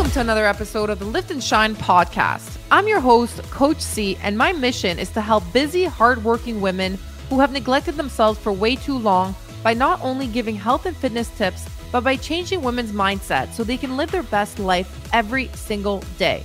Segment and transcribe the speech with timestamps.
[0.00, 2.56] Welcome to another episode of the Lift and Shine podcast.
[2.70, 7.38] I'm your host, Coach C, and my mission is to help busy, hardworking women who
[7.38, 11.68] have neglected themselves for way too long by not only giving health and fitness tips,
[11.92, 16.44] but by changing women's mindset so they can live their best life every single day.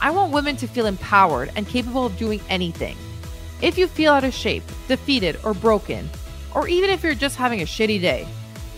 [0.00, 2.96] I want women to feel empowered and capable of doing anything.
[3.62, 6.08] If you feel out of shape, defeated, or broken,
[6.54, 8.28] or even if you're just having a shitty day,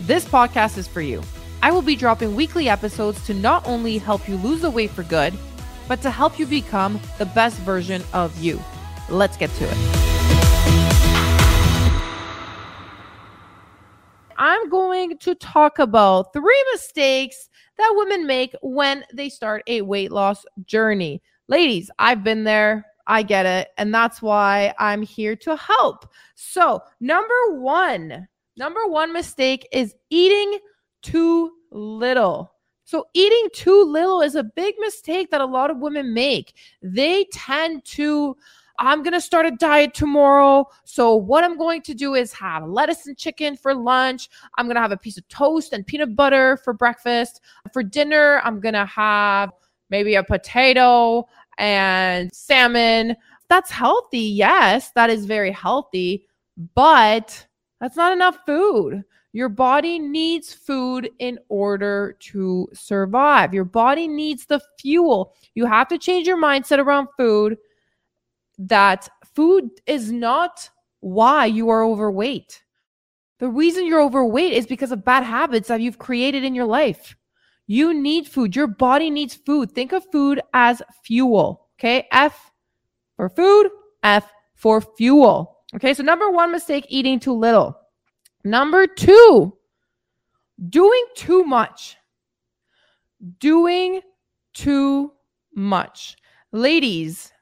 [0.00, 1.22] this podcast is for you.
[1.60, 5.02] I will be dropping weekly episodes to not only help you lose the weight for
[5.02, 5.34] good,
[5.88, 8.62] but to help you become the best version of you.
[9.08, 9.98] Let's get to it.
[14.36, 20.12] I'm going to talk about three mistakes that women make when they start a weight
[20.12, 21.20] loss journey.
[21.48, 22.86] Ladies, I've been there.
[23.08, 23.68] I get it.
[23.78, 26.08] And that's why I'm here to help.
[26.36, 30.58] So, number one, number one mistake is eating
[31.02, 32.52] too little.
[32.84, 36.54] So, eating too little is a big mistake that a lot of women make.
[36.80, 38.34] They tend to,
[38.78, 40.66] I'm going to start a diet tomorrow.
[40.84, 44.30] So, what I'm going to do is have lettuce and chicken for lunch.
[44.56, 47.42] I'm going to have a piece of toast and peanut butter for breakfast.
[47.74, 49.50] For dinner, I'm going to have
[49.90, 53.16] maybe a potato and salmon.
[53.50, 54.20] That's healthy.
[54.20, 56.26] Yes, that is very healthy,
[56.74, 57.46] but
[57.80, 59.04] that's not enough food.
[59.38, 63.54] Your body needs food in order to survive.
[63.54, 65.32] Your body needs the fuel.
[65.54, 67.56] You have to change your mindset around food
[68.58, 72.64] that food is not why you are overweight.
[73.38, 77.14] The reason you're overweight is because of bad habits that you've created in your life.
[77.68, 78.56] You need food.
[78.56, 79.70] Your body needs food.
[79.70, 81.68] Think of food as fuel.
[81.78, 82.08] Okay.
[82.10, 82.50] F
[83.14, 83.68] for food,
[84.02, 85.58] F for fuel.
[85.76, 85.94] Okay.
[85.94, 87.78] So, number one mistake eating too little.
[88.44, 89.56] Number two,
[90.68, 91.96] doing too much.
[93.40, 94.00] Doing
[94.54, 95.12] too
[95.54, 96.16] much.
[96.52, 97.32] Ladies,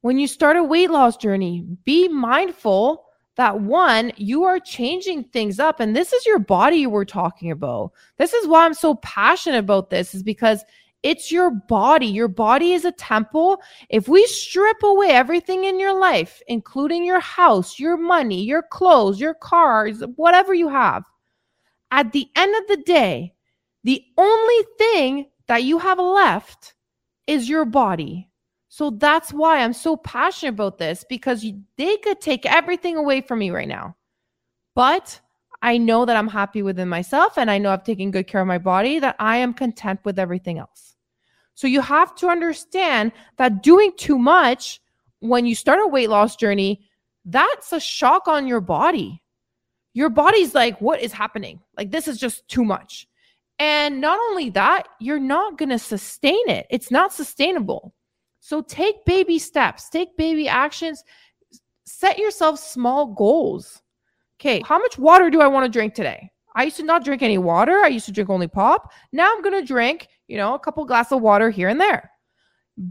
[0.00, 3.04] when you start a weight loss journey, be mindful
[3.36, 5.80] that one, you are changing things up.
[5.80, 7.92] And this is your body we're talking about.
[8.16, 10.64] This is why I'm so passionate about this, is because
[11.04, 12.06] it's your body.
[12.06, 13.60] Your body is a temple.
[13.90, 19.20] If we strip away everything in your life, including your house, your money, your clothes,
[19.20, 21.04] your cars, whatever you have,
[21.90, 23.34] at the end of the day,
[23.84, 26.72] the only thing that you have left
[27.26, 28.30] is your body.
[28.70, 33.40] So that's why I'm so passionate about this because they could take everything away from
[33.40, 33.94] me right now.
[34.74, 35.20] But
[35.60, 38.46] I know that I'm happy within myself and I know I've taken good care of
[38.46, 40.93] my body, that I am content with everything else.
[41.54, 44.80] So you have to understand that doing too much
[45.20, 46.86] when you start a weight loss journey,
[47.24, 49.22] that's a shock on your body.
[49.94, 51.60] Your body's like, what is happening?
[51.76, 53.06] Like, this is just too much.
[53.58, 56.66] And not only that, you're not going to sustain it.
[56.70, 57.94] It's not sustainable.
[58.40, 61.04] So take baby steps, take baby actions,
[61.86, 63.80] set yourself small goals.
[64.40, 66.28] Okay, how much water do I want to drink today?
[66.56, 67.80] I used to not drink any water.
[67.82, 68.92] I used to drink only pop.
[69.12, 72.10] Now I'm going to drink, you know, a couple glass of water here and there.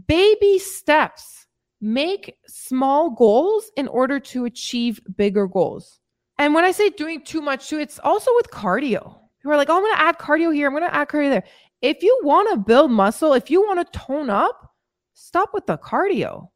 [0.06, 1.46] Baby steps.
[1.80, 6.00] Make small goals in order to achieve bigger goals.
[6.38, 9.18] And when I say doing too much too, it's also with cardio.
[9.38, 10.68] People are like, oh, I'm going to add cardio here.
[10.68, 11.44] I'm going to add cardio there.
[11.82, 14.72] If you want to build muscle, if you want to tone up,
[15.12, 16.48] stop with the cardio.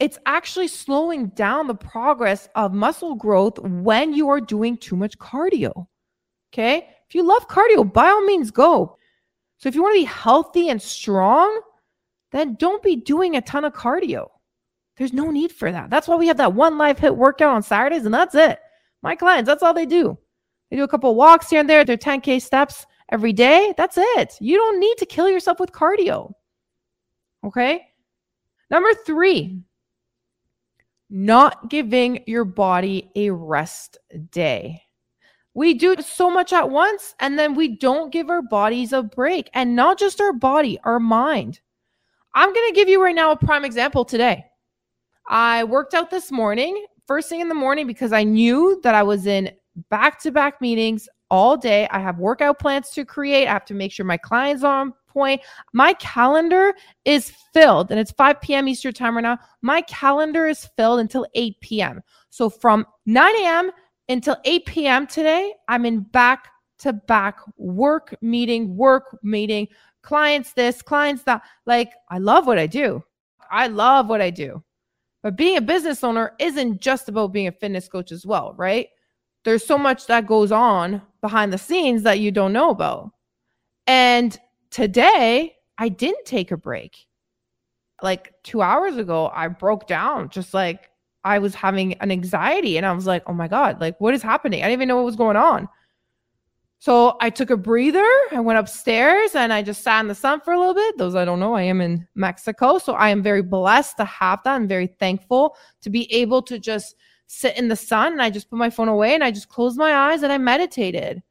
[0.00, 5.16] It's actually slowing down the progress of muscle growth when you are doing too much
[5.18, 5.86] cardio.
[6.52, 6.88] Okay.
[7.08, 8.98] If you love cardio, by all means go.
[9.58, 11.60] So if you want to be healthy and strong,
[12.32, 14.28] then don't be doing a ton of cardio.
[14.96, 15.90] There's no need for that.
[15.90, 18.58] That's why we have that one live HIIT workout on Saturdays, and that's it.
[19.02, 20.18] My clients, that's all they do.
[20.70, 23.72] They do a couple walks here and there, their 10K steps every day.
[23.76, 24.34] That's it.
[24.40, 26.32] You don't need to kill yourself with cardio.
[27.44, 27.86] Okay.
[28.70, 29.62] Number three,
[31.08, 33.98] not giving your body a rest
[34.30, 34.82] day.
[35.56, 39.48] We do so much at once and then we don't give our bodies a break
[39.54, 41.60] and not just our body, our mind.
[42.34, 44.44] I'm going to give you right now a prime example today.
[45.30, 49.02] I worked out this morning, first thing in the morning, because I knew that I
[49.02, 49.50] was in
[49.88, 51.88] back to back meetings all day.
[51.90, 53.48] I have workout plans to create.
[53.48, 55.40] I have to make sure my clients are on point.
[55.72, 56.74] My calendar
[57.06, 58.68] is filled and it's 5 p.m.
[58.68, 59.38] Eastern time right now.
[59.62, 62.02] My calendar is filled until 8 p.m.
[62.28, 63.70] So from 9 a.m
[64.08, 65.06] until 8 p.m.
[65.06, 66.48] today, I'm in back
[66.78, 69.68] to back work meeting, work meeting,
[70.02, 71.42] clients this, clients that.
[71.64, 73.02] Like, I love what I do.
[73.50, 74.62] I love what I do.
[75.22, 78.88] But being a business owner isn't just about being a fitness coach as well, right?
[79.44, 83.10] There's so much that goes on behind the scenes that you don't know about.
[83.86, 84.38] And
[84.70, 87.06] today, I didn't take a break.
[88.02, 90.90] Like two hours ago, I broke down, just like
[91.26, 92.76] I was having an anxiety.
[92.76, 94.60] And I was like, oh my God, like what is happening?
[94.60, 95.68] I didn't even know what was going on.
[96.78, 98.06] So I took a breather.
[98.30, 100.98] I went upstairs and I just sat in the sun for a little bit.
[100.98, 102.78] Those I don't know, I am in Mexico.
[102.78, 104.54] So I am very blessed to have that.
[104.54, 106.94] I'm very thankful to be able to just
[107.26, 108.12] sit in the sun.
[108.12, 110.38] And I just put my phone away and I just closed my eyes and I
[110.38, 111.22] meditated.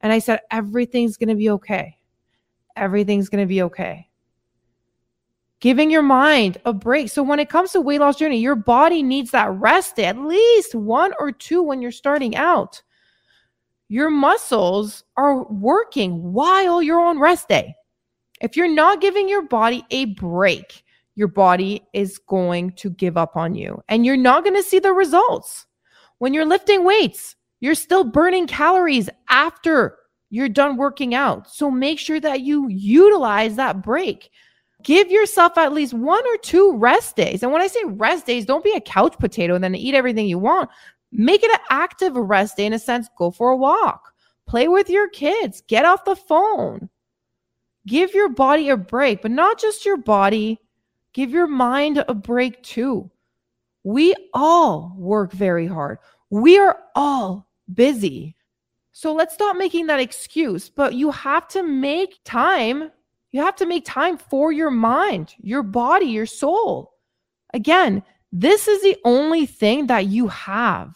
[0.00, 1.98] And I said, everything's going to be okay.
[2.76, 4.05] Everything's going to be okay.
[5.66, 7.10] Giving your mind a break.
[7.10, 10.16] So when it comes to weight loss journey, your body needs that rest day, at
[10.16, 12.80] least one or two when you're starting out
[13.88, 17.74] your muscles are working while you're on rest day.
[18.40, 20.84] If you're not giving your body a break,
[21.14, 24.78] your body is going to give up on you and you're not going to see
[24.78, 25.66] the results.
[26.18, 29.96] When you're lifting weights, you're still burning calories after
[30.30, 31.48] you're done working out.
[31.50, 34.30] So make sure that you utilize that break.
[34.86, 37.42] Give yourself at least one or two rest days.
[37.42, 40.28] And when I say rest days, don't be a couch potato and then eat everything
[40.28, 40.70] you want.
[41.10, 43.08] Make it an active rest day in a sense.
[43.18, 44.12] Go for a walk,
[44.46, 46.88] play with your kids, get off the phone.
[47.88, 50.60] Give your body a break, but not just your body,
[51.14, 53.10] give your mind a break too.
[53.82, 55.98] We all work very hard.
[56.30, 58.36] We are all busy.
[58.92, 62.92] So let's stop making that excuse, but you have to make time.
[63.36, 66.94] You have to make time for your mind, your body, your soul.
[67.52, 68.02] Again,
[68.32, 70.94] this is the only thing that you have.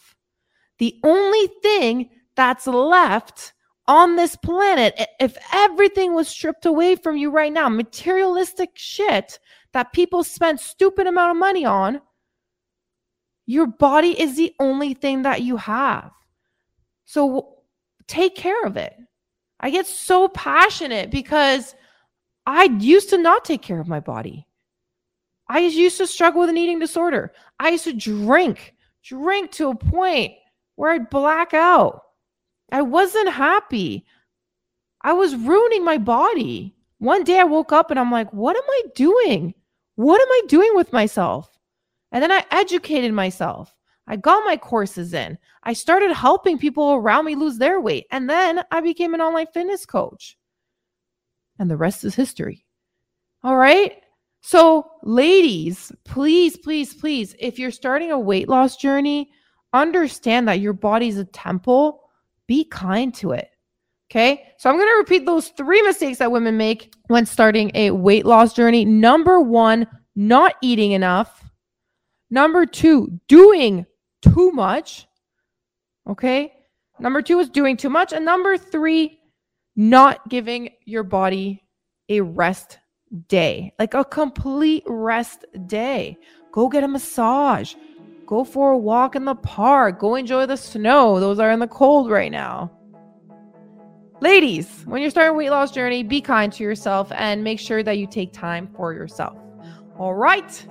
[0.79, 3.53] The only thing that's left
[3.87, 9.39] on this planet, if everything was stripped away from you right now, materialistic shit
[9.75, 12.01] that people spend stupid amount of money on,
[13.45, 16.11] your body is the only thing that you have.
[17.05, 17.59] So
[18.07, 18.97] take care of it.
[19.61, 21.75] I get so passionate because
[22.53, 24.45] I used to not take care of my body.
[25.49, 27.33] I used to struggle with an eating disorder.
[27.61, 28.75] I used to drink,
[29.05, 30.33] drink to a point
[30.75, 32.03] where I'd black out.
[32.73, 34.05] I wasn't happy.
[35.03, 36.75] I was ruining my body.
[36.99, 39.55] One day I woke up and I'm like, what am I doing?
[39.95, 41.57] What am I doing with myself?
[42.11, 43.73] And then I educated myself.
[44.09, 45.39] I got my courses in.
[45.63, 48.09] I started helping people around me lose their weight.
[48.11, 50.37] And then I became an online fitness coach.
[51.61, 52.65] And the rest is history.
[53.45, 53.93] All right.
[54.41, 59.31] So, ladies, please, please, please, if you're starting a weight loss journey,
[59.75, 62.01] understand that your body's a temple.
[62.49, 63.51] Be kind to it.
[64.11, 64.43] Okay.
[64.57, 68.25] So, I'm going to repeat those three mistakes that women make when starting a weight
[68.25, 68.87] loss journey.
[68.87, 69.87] Number one,
[70.17, 71.45] not eating enough.
[72.31, 73.85] Number two, doing
[74.23, 75.07] too much.
[76.09, 76.55] Okay.
[76.99, 78.15] Number two is doing too much.
[78.15, 79.20] And number three,
[79.77, 81.63] not giving your body
[82.09, 82.79] a rest
[83.29, 86.17] day, like a complete rest day.
[86.53, 87.75] Go get a massage.
[88.27, 89.99] Go for a walk in the park.
[89.99, 91.19] Go enjoy the snow.
[91.19, 92.71] Those are in the cold right now.
[94.21, 97.83] Ladies, when you're starting a weight loss journey, be kind to yourself and make sure
[97.83, 99.37] that you take time for yourself.
[99.99, 100.67] All right.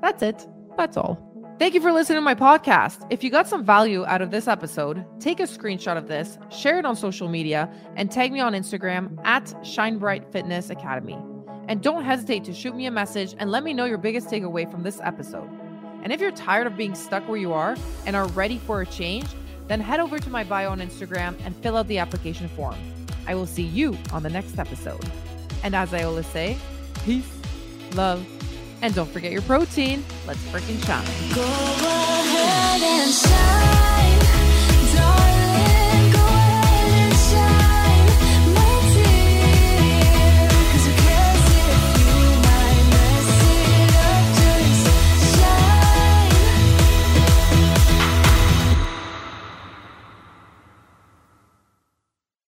[0.00, 0.46] That's it.
[0.76, 1.31] That's all.
[1.58, 3.06] Thank you for listening to my podcast.
[3.10, 6.78] If you got some value out of this episode, take a screenshot of this, share
[6.78, 11.16] it on social media, and tag me on Instagram at Shine Bright Fitness Academy.
[11.68, 14.68] And don't hesitate to shoot me a message and let me know your biggest takeaway
[14.68, 15.48] from this episode.
[16.02, 18.86] And if you're tired of being stuck where you are and are ready for a
[18.86, 19.28] change,
[19.68, 22.74] then head over to my bio on Instagram and fill out the application form.
[23.28, 25.04] I will see you on the next episode.
[25.62, 26.58] And as I always say,
[27.04, 27.30] peace,
[27.94, 28.26] love,
[28.82, 30.04] and don't forget your protein.
[30.26, 31.06] Let's freaking shine!